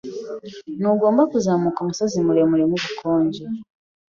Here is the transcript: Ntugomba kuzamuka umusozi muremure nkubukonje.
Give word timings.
Ntugomba 0.79 1.21
kuzamuka 1.31 1.77
umusozi 1.81 2.15
muremure 2.25 2.63
nkubukonje. 2.67 3.43